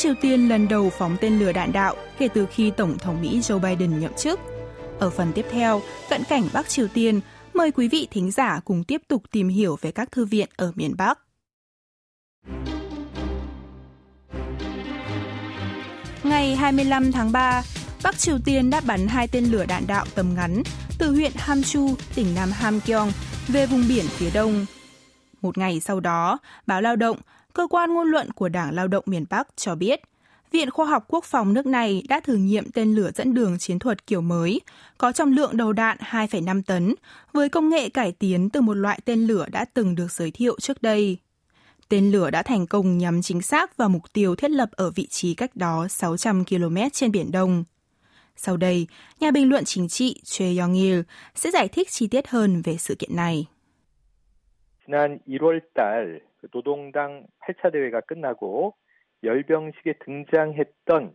[0.00, 3.40] Triều Tiên lần đầu phóng tên lửa đạn đạo kể từ khi Tổng thống Mỹ
[3.40, 4.40] Joe Biden nhậm chức.
[4.98, 7.20] Ở phần tiếp theo, cận cảnh Bắc Triều Tiên,
[7.54, 10.72] mời quý vị thính giả cùng tiếp tục tìm hiểu về các thư viện ở
[10.74, 11.18] miền Bắc.
[16.22, 17.62] Ngày 25 tháng 3,
[18.02, 20.62] Bắc Triều Tiên đã bắn hai tên lửa đạn đạo tầm ngắn
[20.98, 23.12] từ huyện Hamchu, tỉnh Nam Hamgyong,
[23.48, 24.66] về vùng biển phía đông.
[25.42, 27.16] Một ngày sau đó, báo Lao động,
[27.53, 30.01] cơ quan ngôn luận của Đảng Lao động miền Bắc cho biết,
[30.51, 33.79] Viện Khoa học Quốc phòng nước này đã thử nghiệm tên lửa dẫn đường chiến
[33.79, 34.61] thuật kiểu mới,
[34.97, 36.95] có trọng lượng đầu đạn 2,5 tấn,
[37.33, 40.55] với công nghệ cải tiến từ một loại tên lửa đã từng được giới thiệu
[40.59, 41.17] trước đây.
[41.89, 45.07] Tên lửa đã thành công nhắm chính xác vào mục tiêu thiết lập ở vị
[45.07, 47.63] trí cách đó 600 km trên Biển Đông.
[48.35, 48.87] Sau đây,
[49.19, 51.01] nhà bình luận chính trị Choi Yong-il
[51.35, 53.45] sẽ giải thích chi tiết hơn về sự kiện này.
[54.87, 56.21] 지난 1월 달
[56.52, 58.74] 노동당 8차 대회가 끝나고
[59.22, 61.14] 열병식에 등장했던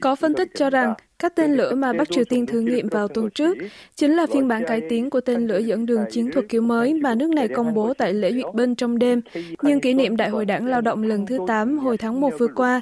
[0.00, 3.08] Có phân tích cho rằng các tên lửa mà Bắc Triều Tiên thử nghiệm vào
[3.08, 3.56] tuần trước
[3.94, 6.94] chính là phiên bản cải tiến của tên lửa dẫn đường chiến thuật kiểu mới
[6.94, 9.20] mà nước này công bố tại lễ duyệt binh trong đêm,
[9.62, 12.48] nhưng kỷ niệm Đại hội đảng lao động lần thứ 8 hồi tháng 1 vừa
[12.48, 12.80] qua.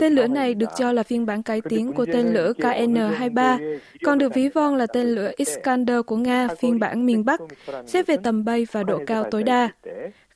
[0.00, 4.18] Tên lửa này được cho là phiên bản cải tiến của tên lửa KN-23, còn
[4.18, 7.40] được ví von là tên lửa Iskander của Nga phiên bản miền Bắc,
[7.86, 9.68] xét về tầm bay và độ cao tối đa.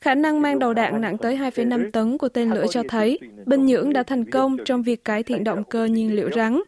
[0.06, 3.66] Khả năng mang đầu đạn nặng tới 2,5 tấn của tên lửa cho thấy Bình
[3.66, 6.60] Nhưỡng đã thành công trong việc cải thiện động cơ nhiên liệu rắn,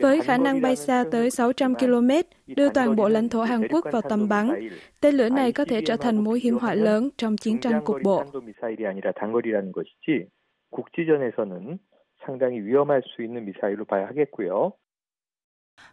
[0.00, 2.10] với khả năng bay xa tới 600 km,
[2.46, 4.68] đưa toàn bộ lãnh thổ Hàn Quốc vào tầm bắn.
[5.00, 7.96] Tên lửa này có thể trở thành mối hiểm họa lớn trong chiến tranh cục
[8.02, 8.24] bộ.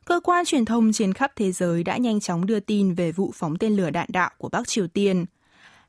[0.05, 3.31] Cơ quan truyền thông trên khắp thế giới đã nhanh chóng đưa tin về vụ
[3.33, 5.25] phóng tên lửa đạn đạo của Bắc Triều Tiên.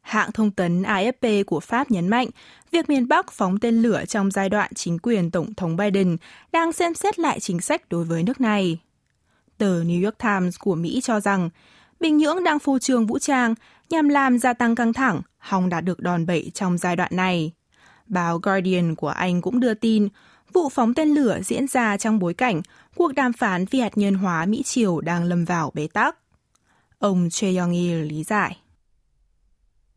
[0.02, 2.28] Hãng thông tấn AFP của Pháp nhấn mạnh,
[2.70, 6.16] việc miền Bắc phóng tên lửa trong giai đoạn chính quyền Tổng thống Biden
[6.52, 8.78] đang xem xét lại chính sách đối với nước này.
[9.58, 11.50] Tờ New York Times của Mỹ cho rằng,
[12.00, 13.54] Bình Nhưỡng đang phô trương vũ trang
[13.90, 17.52] nhằm làm gia tăng căng thẳng, hòng đạt được đòn bẩy trong giai đoạn này.
[18.06, 20.08] Báo Guardian của Anh cũng đưa tin,
[20.52, 22.62] vụ phóng tên lửa diễn ra trong bối cảnh
[22.96, 26.16] cuộc đàm phán phi hạt nhân hóa Mỹ-Triều đang lâm vào bế tắc.
[26.98, 28.56] Ông Choi Yong-il lý giải.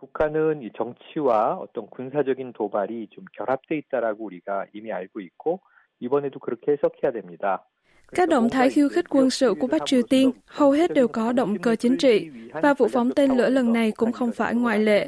[0.05, 5.61] 북한은 이 정치와 어떤 군사적인 도발이 좀 결합돼 있다라고 우리가 이미 알고 있고
[5.99, 7.65] 이번에도 그렇게 해석해야 됩니다.
[8.11, 11.31] Các động thái khiêu khích quân sự của Bắc Triều Tiên hầu hết đều có
[11.31, 12.27] động cơ chính trị,
[12.61, 15.07] và vụ phóng tên lửa lần này cũng không phải ngoại lệ.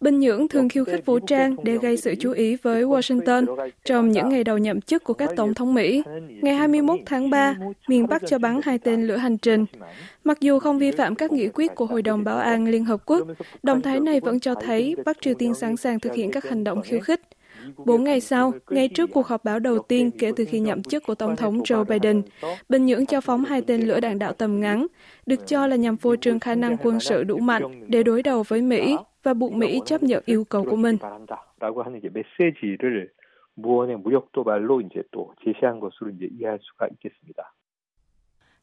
[0.00, 4.12] Bình Nhưỡng thường khiêu khích vũ trang để gây sự chú ý với Washington trong
[4.12, 6.02] những ngày đầu nhậm chức của các tổng thống Mỹ.
[6.42, 7.56] Ngày 21 tháng 3,
[7.88, 9.64] miền Bắc cho bắn hai tên lửa hành trình.
[10.24, 13.00] Mặc dù không vi phạm các nghị quyết của Hội đồng Bảo an Liên Hợp
[13.06, 13.26] Quốc,
[13.62, 16.64] động thái này vẫn cho thấy Bắc Triều Tiên sẵn sàng thực hiện các hành
[16.64, 17.20] động khiêu khích.
[17.76, 21.02] Bốn ngày sau, ngay trước cuộc họp báo đầu tiên kể từ khi nhậm chức
[21.06, 22.22] của Tổng thống Joe Biden,
[22.68, 24.86] Bình Nhưỡng cho phóng hai tên lửa đạn đạo tầm ngắn,
[25.26, 28.42] được cho là nhằm phô trương khả năng quân sự đủ mạnh để đối đầu
[28.48, 30.96] với Mỹ và buộc Mỹ chấp nhận yêu cầu của mình.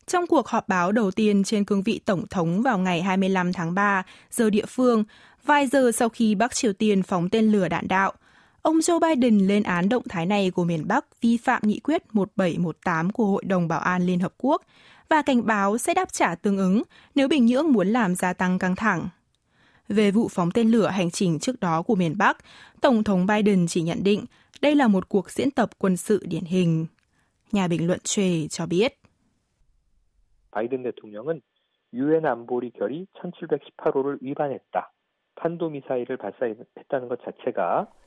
[0.05, 3.73] Trong cuộc họp báo đầu tiên trên cương vị Tổng thống vào ngày 25 tháng
[3.73, 5.03] 3, giờ địa phương,
[5.45, 8.13] vài giờ sau khi Bắc Triều Tiên phóng tên lửa đạn đạo,
[8.62, 12.02] Ông Joe Biden lên án động thái này của miền Bắc vi phạm nghị quyết
[12.12, 14.62] 1718 của Hội đồng Bảo an Liên Hợp Quốc
[15.08, 16.82] và cảnh báo sẽ đáp trả tương ứng
[17.14, 19.08] nếu Bình Nhưỡng muốn làm gia tăng căng thẳng.
[19.88, 22.36] Về vụ phóng tên lửa hành trình trước đó của miền Bắc,
[22.80, 24.24] Tổng thống Biden chỉ nhận định
[24.60, 26.86] đây là một cuộc diễn tập quân sự điển hình.
[27.52, 28.94] Nhà bình luận Choi cho biết.
[30.52, 31.40] 바이든 대통령은
[31.92, 34.90] 유엔 안보리 결의 1718호를 위반했다.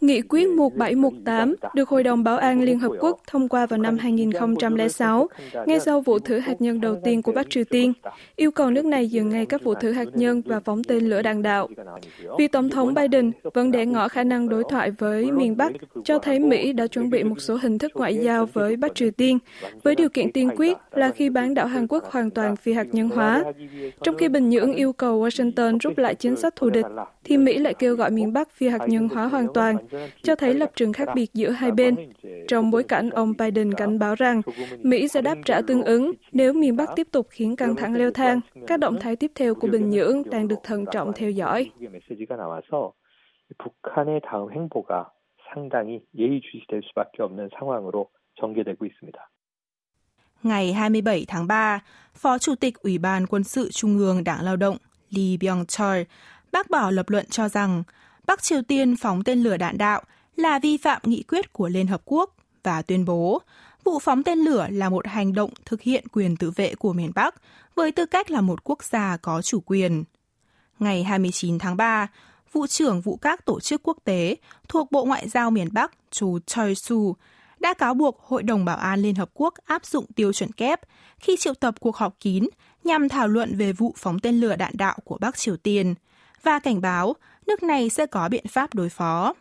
[0.01, 3.99] Nghị quyết 1718 được Hội đồng Bảo an Liên Hợp Quốc thông qua vào năm
[3.99, 5.29] 2006,
[5.67, 7.93] ngay sau vụ thử hạt nhân đầu tiên của Bắc Triều Tiên,
[8.37, 11.23] yêu cầu nước này dừng ngay các vụ thử hạt nhân và phóng tên lửa
[11.23, 11.69] đạn đạo.
[12.39, 15.73] Vì Tổng thống Biden vẫn để ngỏ khả năng đối thoại với miền Bắc,
[16.05, 19.11] cho thấy Mỹ đã chuẩn bị một số hình thức ngoại giao với Bắc Triều
[19.11, 19.39] Tiên,
[19.83, 22.87] với điều kiện tiên quyết là khi bán đảo Hàn Quốc hoàn toàn phi hạt
[22.93, 23.45] nhân hóa.
[24.03, 26.87] Trong khi Bình Nhưỡng yêu cầu Washington rút lại chính sách thù địch,
[27.26, 29.78] thì Mỹ lại kêu gọi miền Bắc phi hạt nhân hóa hoàn toàn,
[30.24, 31.96] cho thấy lập trường khác biệt giữa hai bên.
[32.48, 34.42] Trong bối cảnh ông Biden cảnh báo rằng
[34.84, 38.12] Mỹ sẽ đáp trả tương ứng nếu miền Bắc tiếp tục khiến căng thẳng leo
[38.12, 41.72] thang, các động thái tiếp theo của Bình Nhưỡng đang được thận trọng theo dõi.
[43.58, 45.12] 북한의 다음 행보가
[45.50, 49.32] 상당히 예의주시될 수밖에 없는 상황으로 전개되고 있습니다.
[50.44, 51.80] Ngày 27 tháng 3,
[52.14, 54.78] Phó Chủ tịch Ủy ban Quân sự Trung ương Đảng Lao động
[55.10, 56.04] Lee Byung-chol
[56.57, 57.83] bác bỏ lập luận cho rằng
[58.27, 60.03] Bắc Triều Tiên phóng tên lửa đạn đạo
[60.37, 63.43] là vi phạm nghị quyết của Liên Hợp Quốc và tuyên bố
[63.85, 67.13] vụ phóng tên lửa là một hành động thực hiện quyền tự vệ của miền
[67.15, 67.35] Bắc
[67.75, 70.05] với tư cách là một quốc gia có chủ quyền.
[70.79, 72.07] Ngày 29 tháng 3,
[72.53, 74.37] vụ trưởng vụ các tổ chức quốc tế
[74.69, 77.15] thuộc Bộ Ngoại giao miền Bắc Chu Choi-su
[77.59, 80.81] đã cáo buộc Hội đồng Bảo an Liên Hợp Quốc áp dụng tiêu chuẩn kép
[81.19, 82.49] khi triệu tập cuộc họp kín
[82.85, 85.95] nhằm thảo luận về vụ phóng tên lửa đạn đạo của Bắc Triều Tiên
[86.47, 87.17] và cảnh báo
[87.47, 89.35] nước này sẽ có biện pháp đối phó.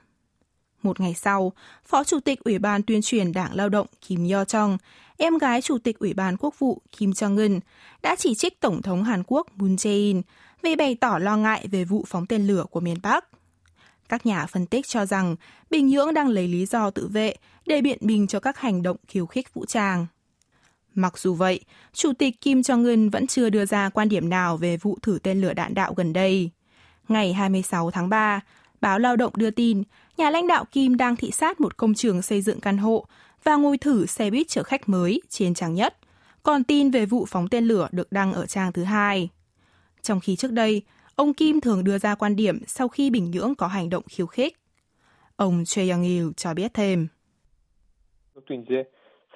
[0.83, 1.51] Một ngày sau,
[1.85, 4.77] Phó Chủ tịch Ủy ban tuyên truyền Đảng Lao động Kim Yo Chong,
[5.17, 7.59] em gái Chủ tịch Ủy ban Quốc vụ Kim Jong Un,
[8.01, 10.21] đã chỉ trích Tổng thống Hàn Quốc Moon Jae-in
[10.61, 13.25] vì bày tỏ lo ngại về vụ phóng tên lửa của miền Bắc.
[14.09, 15.35] Các nhà phân tích cho rằng
[15.69, 17.35] Bình Nhưỡng đang lấy lý do tự vệ
[17.65, 20.05] để biện bình cho các hành động khiêu khích vũ trang.
[20.93, 21.59] Mặc dù vậy,
[21.93, 25.41] Chủ tịch Kim Jong-un vẫn chưa đưa ra quan điểm nào về vụ thử tên
[25.41, 26.51] lửa đạn đạo gần đây
[27.08, 28.40] Ngày 26 tháng 3,
[28.80, 29.82] báo Lao động đưa tin
[30.16, 33.06] nhà lãnh đạo Kim đang thị sát một công trường xây dựng căn hộ
[33.44, 35.96] và ngồi thử xe buýt chở khách mới trên trang nhất.
[36.42, 39.28] Còn tin về vụ phóng tên lửa được đăng ở trang thứ hai.
[40.02, 40.82] Trong khi trước đây,
[41.14, 44.26] ông Kim thường đưa ra quan điểm sau khi Bình Nhưỡng có hành động khiêu
[44.26, 44.56] khích.
[45.36, 47.08] Ông Choi Young-il cho biết thêm.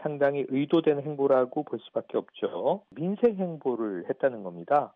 [0.03, 2.83] 상당히 의도된 행보라고 볼 수밖에 없죠.
[2.91, 4.95] 민생 행보를 했다는 겁니다.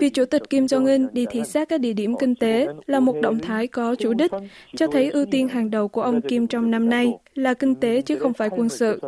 [0.00, 3.16] Vì Chủ tịch Kim Jong-un đi thị sát các địa điểm kinh tế là một
[3.22, 4.30] động thái có chủ đích,
[4.76, 8.02] cho thấy ưu tiên hàng đầu của ông Kim trong năm nay là kinh tế
[8.02, 9.00] chứ không phải quân sự.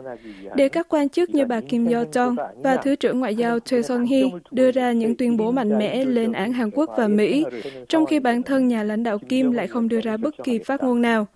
[0.57, 4.39] Để các quan chức như bà Kim Yo-jong và Thứ trưởng Ngoại giao Choi Son-hee
[4.51, 7.45] đưa ra những tuyên bố mạnh mẽ lên án Hàn Quốc và Mỹ,
[7.89, 10.83] trong khi bản thân nhà lãnh đạo Kim lại không đưa ra bất kỳ phát
[10.83, 11.27] ngôn nào.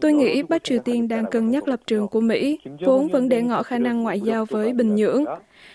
[0.00, 3.42] Tôi nghĩ Bắc Triều Tiên đang cân nhắc lập trường của Mỹ, vốn vẫn để
[3.42, 5.24] ngỏ khả năng ngoại giao với Bình Nhưỡng.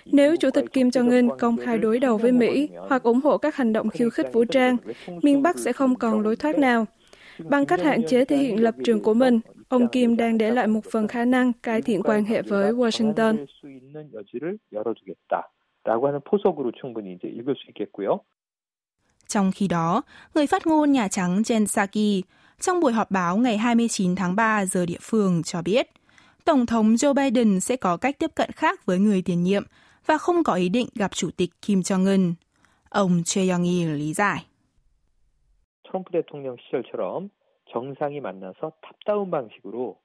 [0.05, 3.55] Nếu Chủ tịch Kim Jong-un công khai đối đầu với Mỹ hoặc ủng hộ các
[3.55, 4.77] hành động khiêu khích vũ trang,
[5.21, 6.85] miền Bắc sẽ không còn lối thoát nào.
[7.49, 9.39] Bằng cách hạn chế thể hiện lập trường của mình,
[9.69, 13.45] ông Kim đang để lại một phần khả năng cải thiện quan hệ với Washington.
[19.27, 20.01] Trong khi đó,
[20.35, 22.27] người phát ngôn Nhà Trắng Jen Psaki
[22.59, 25.87] trong buổi họp báo ngày 29 tháng 3 giờ địa phương cho biết,
[26.45, 29.63] Tổng thống Joe Biden sẽ có cách tiếp cận khác với người tiền nhiệm
[30.06, 32.34] và không có ý định gặp Chủ tịch Kim Jong-un.
[32.88, 34.46] Ông Choi Young-il lý giải.
[35.84, 37.30] 트럼프 대통령 시절처럼
[37.72, 39.96] 정상이 만나서 탑다운 방식으로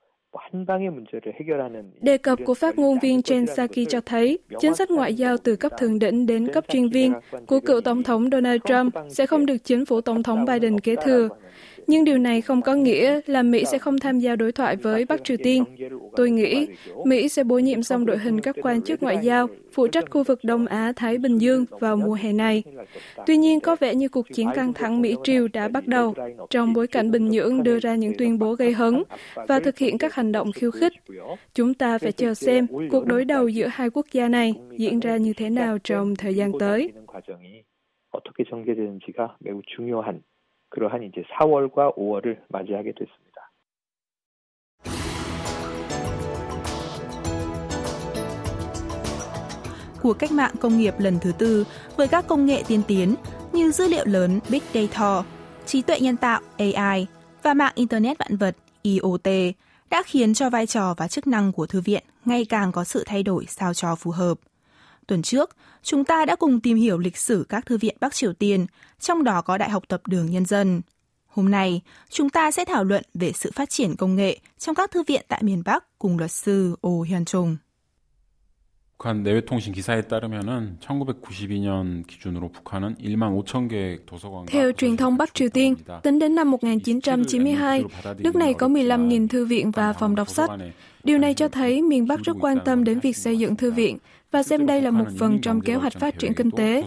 [2.01, 5.55] Đề cập của phát ngôn viên Jen Psaki cho thấy, chính sách ngoại giao từ
[5.55, 7.13] cấp thượng đỉnh đến cấp chuyên viên
[7.47, 10.95] của cựu Tổng thống Donald Trump sẽ không được chính phủ Tổng thống Biden kế
[10.95, 11.29] thừa.
[11.87, 15.05] Nhưng điều này không có nghĩa là Mỹ sẽ không tham gia đối thoại với
[15.05, 15.63] Bắc Triều Tiên.
[16.15, 16.67] Tôi nghĩ
[17.05, 20.23] Mỹ sẽ bổ nhiệm xong đội hình các quan chức ngoại giao phụ trách khu
[20.23, 22.63] vực Đông Á-Thái Bình Dương vào mùa hè này.
[23.25, 26.13] Tuy nhiên, có vẻ như cuộc chiến căng thẳng Mỹ-Triều đã bắt đầu
[26.49, 29.03] trong bối cảnh Bình Nhưỡng đưa ra những tuyên bố gây hấn
[29.47, 30.93] và thực hiện các hành động khiêu khích.
[31.53, 35.17] Chúng ta phải chờ xem cuộc đối đầu giữa hai quốc gia này diễn ra
[35.17, 36.91] như thế nào trong thời gian tới.
[38.11, 40.21] 어떻게 전개되는지가 매우 중요한
[40.69, 43.51] 그러한 이제 4월과 5월을 맞이하게 됐습니다.
[50.01, 51.65] của cách mạng công nghiệp lần thứ tư
[51.97, 53.15] với các công nghệ tiên tiến
[53.53, 55.23] như dữ liệu lớn Big Data,
[55.65, 57.07] trí tuệ nhân tạo AI
[57.43, 59.27] và mạng Internet vạn vật IoT
[59.89, 63.03] đã khiến cho vai trò và chức năng của thư viện ngày càng có sự
[63.07, 64.37] thay đổi sao cho phù hợp.
[65.07, 65.55] Tuần trước,
[65.85, 68.65] chúng ta đã cùng tìm hiểu lịch sử các thư viện Bắc Triều Tiên,
[68.99, 70.81] trong đó có Đại học Tập đường Nhân dân.
[71.27, 74.91] Hôm nay, chúng ta sẽ thảo luận về sự phát triển công nghệ trong các
[74.91, 77.57] thư viện tại miền Bắc cùng luật sư Oh Hyun Chung.
[79.01, 85.33] 북한 내외통신 기사에 따르면은 1992년 기준으로 북한은 1만 5천 개 도서관 Theo truyền thông Bắc
[85.33, 87.83] Triều Tiên, tính đến năm 1992,
[88.17, 90.49] nước này có 15.000 thư viện và phòng đọc sách.
[91.03, 93.97] Điều này cho thấy miền Bắc rất quan tâm đến việc xây dựng thư viện
[94.30, 96.82] và xem đây là một phần trong kế hoạch phát triển kinh tế.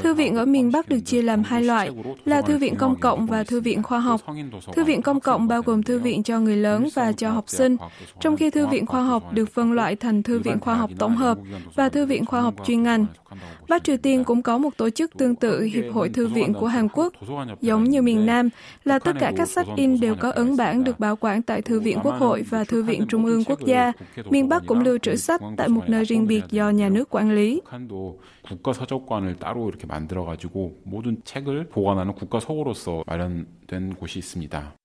[0.00, 1.90] Thư viện ở miền Bắc được chia làm hai loại,
[2.24, 4.20] là thư viện công cộng và thư viện khoa học.
[4.72, 7.76] Thư viện công cộng bao gồm thư viện cho người lớn và cho học sinh,
[8.20, 11.16] trong khi thư viện khoa học được phân loại thành thư viện khoa học tổng
[11.16, 11.38] hợp
[11.74, 13.06] và thư viện khoa học chuyên ngành.
[13.68, 16.66] Bắc Triều Tiên cũng có một tổ chức tương tự Hiệp hội Thư viện của
[16.66, 17.12] Hàn Quốc,
[17.60, 18.48] giống như miền Nam,
[18.84, 21.80] là tất cả các sách in đều có ấn bản được bảo quản tại Thư
[21.80, 23.92] viện Quốc hội và Thư viện Trung ương Quốc gia.
[24.30, 27.33] Miền Bắc cũng lưu trữ sách tại một nơi riêng biệt do nhà nước quản
[27.33, 27.61] lý.
[28.43, 34.75] 국가 서적관을 따로 이렇게 만들어 가지고 모든 책을 보관하는 국가 서고로서 마련된 곳이 있습니다.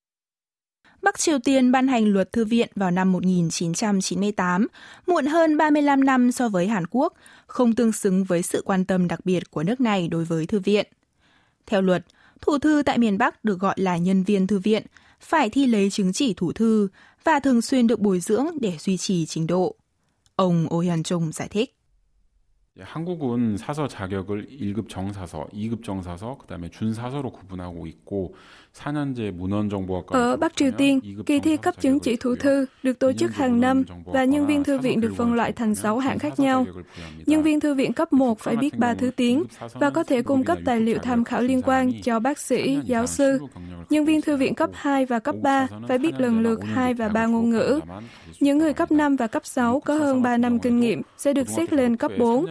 [1.03, 4.67] Bắc Triều Tiên ban hành luật thư viện vào năm 1998,
[5.07, 7.15] muộn hơn 35 năm so với Hàn Quốc,
[7.47, 10.61] không tương xứng với sự quan tâm đặc biệt của nước này đối với thư
[10.61, 10.87] viện.
[11.67, 12.05] Theo luật,
[12.41, 14.83] thủ thư tại miền Bắc được gọi là nhân viên thư viện,
[15.21, 16.89] phải thi lấy chứng chỉ thủ thư
[17.25, 19.75] và thường xuyên được bồi dưỡng để duy trì trình độ.
[20.37, 21.75] Ông Oh Hyun Chung giải thích.
[22.81, 28.35] 한국은 사서 자격을 1급 정사서, 2급 정사서, 그다음에 준사서로 구분하고 있고
[30.07, 33.61] ở Bắc Triều Tiên, kỳ thi cấp chứng chỉ thủ thư được tổ chức hàng
[33.61, 36.67] năm và nhân viên thư viện được phân loại thành 6 hạng khác nhau.
[37.27, 40.45] Nhân viên thư viện cấp 1 phải biết 3 thứ tiếng và có thể cung
[40.45, 43.39] cấp tài liệu tham khảo liên quan cho bác sĩ, giáo sư.
[43.91, 47.09] Nhân viên thư viện cấp 2 và cấp 3 phải biết lần lượt 2 và
[47.09, 47.81] 3 ngôn ngữ.
[48.41, 51.49] Những người cấp 5 và cấp 6 có hơn 3 năm kinh nghiệm sẽ được
[51.49, 52.47] xét lên cấp 4.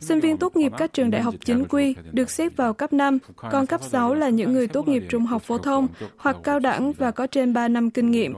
[0.00, 3.18] Sinh viên tốt nghiệp các trường đại học chính quy được xếp vào cấp 5,
[3.36, 6.92] còn cấp 6 là những người tốt nghiệp trung học phổ thông hoặc cao đẳng
[6.92, 8.34] và có trên 3 năm kinh nghiệm.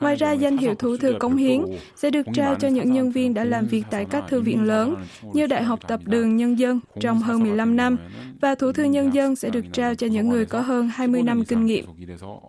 [0.00, 1.64] Ngoài ra, danh hiệu thủ thư cống hiến
[1.96, 4.94] sẽ được trao cho những nhân viên đã làm việc tại các thư viện lớn
[5.34, 7.96] như Đại học Tập đường Nhân dân trong hơn 15 năm
[8.40, 11.44] và thủ thư nhân dân sẽ được trao cho những người có hơn 20 năm
[11.44, 11.84] kinh nghiệm.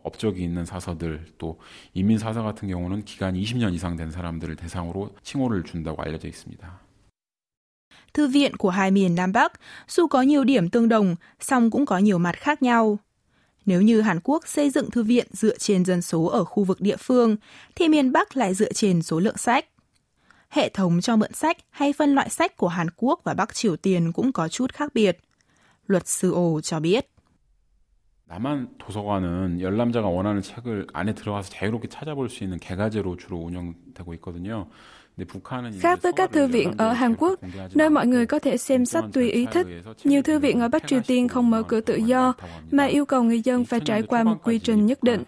[0.03, 1.57] 업적이 있는 사서들 또
[1.93, 6.79] 이민 사서 같은 경우는 기간 20년 이상 된 사람들을 대상으로 칭호를 준다고 알려져 있습니다.
[8.17, 9.53] Thư viện của hai miền Nam Bắc,
[9.87, 12.97] dù có nhiều điểm tương đồng, song cũng có nhiều mặt khác nhau.
[13.65, 16.81] Nếu như Hàn Quốc xây dựng thư viện dựa trên dân số ở khu vực
[16.81, 17.35] địa phương,
[17.75, 19.65] thì miền Bắc lại dựa trên số lượng sách.
[20.49, 23.75] Hệ thống cho mượn sách hay phân loại sách của Hàn Quốc và Bắc Triều
[23.75, 25.19] Tiên cũng có chút khác biệt.
[25.87, 27.09] Luật sư Ồ cho biết.
[28.33, 34.67] 남한 도서관은 열람자가 원하는 책을 안에 들어가서 자유롭게 찾아볼 수 있는 개가제로 주로 운영되고 있거든요.
[35.80, 37.40] Khác với các thư viện ở Hàn Quốc,
[37.74, 39.66] nơi mọi người có thể xem sách tùy ý thích,
[40.04, 42.34] nhiều thư viện ở Bắc Triều Tiên không mở cửa tự do,
[42.70, 45.22] mà yêu cầu người dân phải trải qua một quy trình nhất định.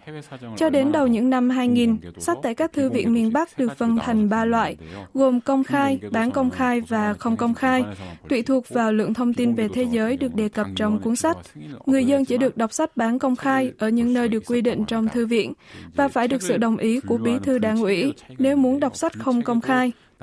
[0.57, 3.97] Cho đến đầu những năm 2000, sách tại các thư viện miền Bắc được phân
[3.97, 4.77] thành ba loại,
[5.13, 7.83] gồm công khai, bán công khai và không công khai,
[8.29, 11.37] tùy thuộc vào lượng thông tin về thế giới được đề cập trong cuốn sách.
[11.85, 14.85] Người dân chỉ được đọc sách bán công khai ở những nơi được quy định
[14.85, 15.53] trong thư viện
[15.95, 19.13] và phải được sự đồng ý của bí thư đảng ủy nếu muốn đọc sách
[19.19, 19.80] không công khai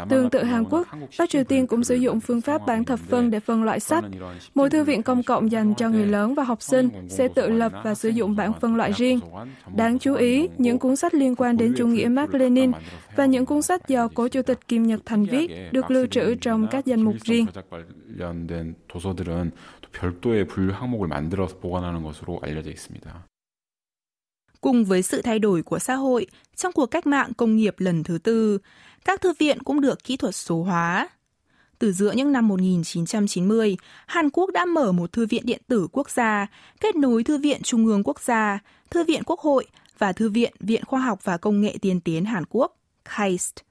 [0.09, 0.87] Tương tự Hàn Quốc,
[1.19, 4.03] Bắc Triều Tiên cũng sử dụng phương pháp bán thập phân để phân loại sách.
[4.55, 7.71] Mỗi thư viện công cộng dành cho người lớn và học sinh sẽ tự lập
[7.83, 9.19] và sử dụng bảng phân loại riêng.
[9.75, 12.71] Đáng chú ý, những cuốn sách liên quan đến chủ nghĩa Mark Lenin
[13.15, 16.35] và những cuốn sách do cố chủ tịch Kim Nhật Thành viết được lưu trữ
[16.35, 17.45] trong các danh mục riêng.
[19.93, 23.26] 별도의 분류 항목을 만들어서 보관하는 것으로 알려져 있습니다.
[24.60, 28.04] Cùng với sự thay đổi của xã hội trong cuộc cách mạng công nghiệp lần
[28.04, 28.58] thứ tư,
[29.04, 31.08] các thư viện cũng được kỹ thuật số hóa.
[31.78, 36.10] Từ giữa những năm 1990, Hàn Quốc đã mở một thư viện điện tử quốc
[36.10, 36.46] gia,
[36.80, 38.58] kết nối Thư viện Trung ương Quốc gia,
[38.90, 39.66] Thư viện Quốc hội
[39.98, 43.67] và Thư viện Viện Khoa học và Công nghệ tiên tiến Hàn Quốc, KAIST.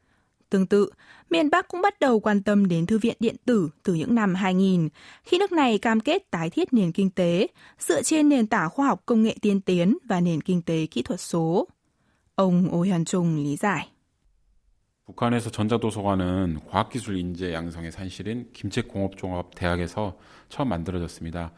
[0.50, 0.90] Tương tự,
[1.30, 4.34] miền Bắc cũng bắt đầu quan tâm đến thư viện điện tử từ những năm
[4.34, 4.88] 2000,
[5.22, 7.46] khi nước này cam kết tái thiết nền kinh tế
[7.78, 11.02] dựa trên nền tảng khoa học công nghệ tiên tiến và nền kinh tế kỹ
[11.02, 11.68] thuật số.
[12.34, 13.88] Ông Oh Hyun Chung lý giải.
[15.06, 20.16] 북한에서 전자도서관은 과학기술 인재 양성의 산실인 김책공업종합대학에서
[20.48, 21.52] 처음 만들어졌습니다.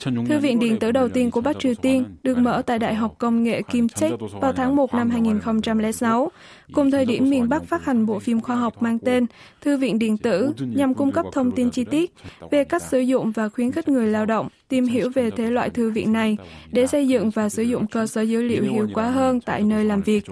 [0.00, 3.14] Thư viện điện tử đầu tiên của Bắc Triều Tiên được mở tại Đại học
[3.18, 6.30] Công nghệ Kim Chek vào tháng 1 năm 2006,
[6.72, 9.26] cùng thời điểm miền Bắc phát hành bộ phim khoa học mang tên
[9.60, 12.12] Thư viện điện tử nhằm cung cấp thông tin chi tiết
[12.50, 15.70] về cách sử dụng và khuyến khích người lao động tìm hiểu về thể loại
[15.70, 16.36] thư viện này
[16.70, 19.84] để xây dựng và sử dụng cơ sở dữ liệu hiệu quả hơn tại nơi
[19.84, 20.24] làm việc.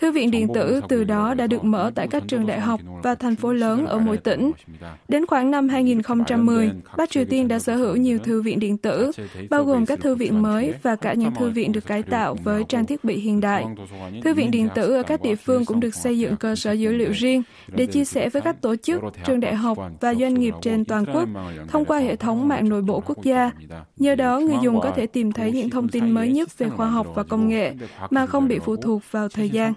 [0.00, 3.14] Thư viện điện tử từ đó đã được mở tại các trường đại học và
[3.14, 4.52] thành phố lớn ở mỗi tỉnh.
[5.08, 8.93] Đến khoảng năm 2010, Bắc Triều Tiên đã sở hữu nhiều thư viện điện tử,
[9.50, 12.64] bao gồm các thư viện mới và cả những thư viện được cải tạo với
[12.68, 13.64] trang thiết bị hiện đại.
[14.24, 16.92] Thư viện điện tử ở các địa phương cũng được xây dựng cơ sở dữ
[16.92, 20.54] liệu riêng để chia sẻ với các tổ chức, trường đại học và doanh nghiệp
[20.62, 21.28] trên toàn quốc
[21.68, 23.50] thông qua hệ thống mạng nội bộ quốc gia
[23.96, 26.90] Nhờ đó, người dùng có thể tìm thấy những thông tin mới nhất về khoa
[26.90, 27.74] học và công nghệ
[28.10, 29.74] mà không bị phụ thuộc vào thời gian.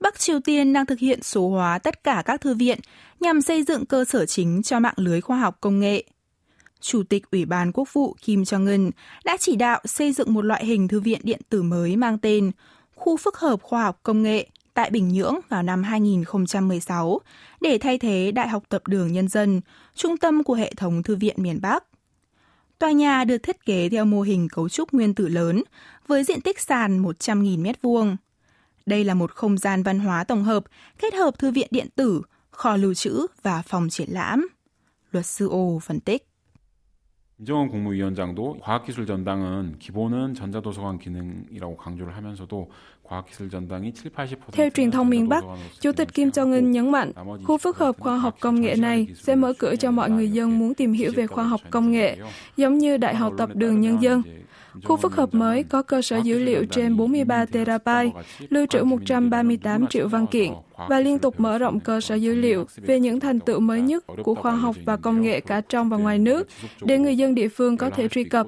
[0.00, 2.78] Bắc Triều Tiên đang thực hiện số hóa tất cả các thư viện
[3.20, 6.04] nhằm xây dựng cơ sở chính cho mạng lưới khoa học công nghệ.
[6.80, 8.90] Chủ tịch Ủy ban Quốc vụ Kim Jong-un
[9.24, 12.50] đã chỉ đạo xây dựng một loại hình thư viện điện tử mới mang tên
[12.94, 17.20] Khu phức hợp khoa học công nghệ tại Bình Nhưỡng vào năm 2016
[17.60, 19.60] để thay thế Đại học Tập đường Nhân dân,
[19.94, 21.84] trung tâm của hệ thống thư viện miền Bắc.
[22.78, 25.62] Tòa nhà được thiết kế theo mô hình cấu trúc nguyên tử lớn
[26.06, 28.16] với diện tích sàn 100.000 m2.
[28.85, 30.63] Đây là một không gian văn hóa tổng hợp
[30.99, 34.47] kết hợp thư viện điện tử, kho lưu trữ và phòng triển lãm.
[35.11, 36.25] Luật sư Ô phân tích.
[37.39, 42.67] 임정원 국무위원장도 과학기술 전당은 기본은 전자도서관 기능이라고 강조를 하면서도
[44.51, 45.43] theo truyền thông miền Bắc,
[45.79, 47.11] Chủ tịch Kim Jong-un nhấn mạnh,
[47.43, 50.59] khu phức hợp khoa học công nghệ này sẽ mở cửa cho mọi người dân
[50.59, 52.17] muốn tìm hiểu về khoa học công nghệ,
[52.57, 54.21] giống như Đại học Tập đường Nhân dân.
[54.84, 58.10] Khu phức hợp mới có cơ sở dữ liệu trên 43 terabyte,
[58.50, 60.52] lưu trữ 138 triệu văn kiện
[60.88, 64.04] và liên tục mở rộng cơ sở dữ liệu về những thành tựu mới nhất
[64.22, 66.48] của khoa học và công nghệ cả trong và ngoài nước
[66.82, 68.46] để người dân địa phương có thể truy cập.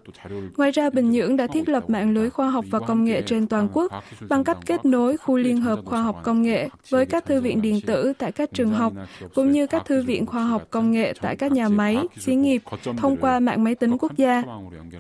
[0.57, 3.47] Ngoài ra, Bình Nhưỡng đã thiết lập mạng lưới khoa học và công nghệ trên
[3.47, 3.93] toàn quốc
[4.29, 7.63] bằng cách kết nối khu liên hợp khoa học công nghệ với các thư viện
[7.63, 8.93] điện tử tại các trường học
[9.35, 12.63] cũng như các thư viện khoa học công nghệ tại các nhà máy, xí nghiệp
[12.97, 14.43] thông qua mạng máy tính quốc gia.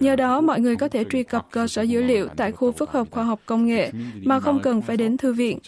[0.00, 2.72] Nhờ đó, mọi người có thể truy truy cập cơ sở dữ liệu tại khu
[2.72, 3.90] phức hợp khoa học công nghệ
[4.24, 5.58] mà không cần phải đến thư viện.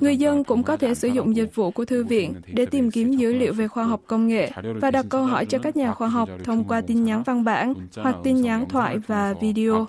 [0.00, 3.12] Người dân cũng có thể sử dụng dịch vụ của thư viện để tìm kiếm
[3.12, 4.50] dữ liệu về khoa học công nghệ
[4.80, 7.74] và đặt câu hỏi cho các nhà khoa học thông qua tin nhắn văn bản
[7.96, 9.86] hoặc tin nhắn thoại và video.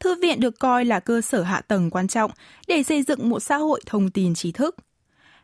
[0.00, 2.30] Thư viện được coi là cơ sở hạ tầng quan trọng
[2.68, 4.76] để xây dựng một xã hội thông tin trí thức.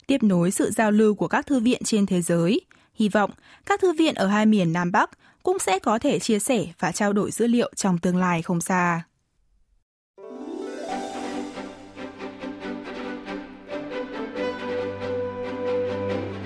[0.07, 2.61] Tiếp nối sự giao lưu của các thư viện trên thế giới,
[2.97, 3.31] hy vọng
[3.67, 5.11] các thư viện ở hai miền Nam Bắc
[5.43, 8.61] cũng sẽ có thể chia sẻ và trao đổi dữ liệu trong tương lai không
[8.61, 9.03] xa.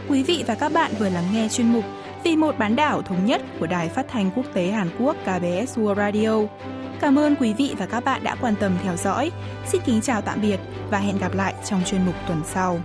[0.08, 1.84] Quý vị và các bạn vừa lắng nghe chuyên mục
[2.24, 5.78] Vì một bán đảo thống nhất của Đài Phát thanh Quốc tế Hàn Quốc KBS
[5.78, 6.40] World Radio.
[7.00, 9.30] Cảm ơn quý vị và các bạn đã quan tâm theo dõi.
[9.66, 12.80] Xin kính chào tạm biệt và hẹn gặp lại trong chuyên mục tuần sau.